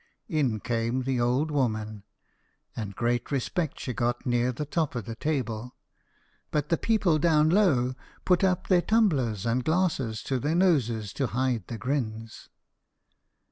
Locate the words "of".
4.95-5.05